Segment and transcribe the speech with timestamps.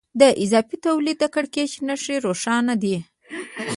[0.19, 2.97] د اضافي تولید د کړکېچ نښې روښانه دي